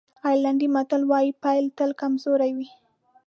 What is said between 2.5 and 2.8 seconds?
وي.